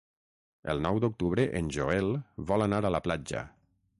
[0.71, 2.11] El nou d'octubre en Joel
[2.53, 3.47] vol anar a la platja.